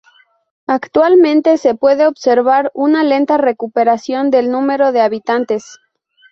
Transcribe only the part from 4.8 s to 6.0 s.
de habitantes.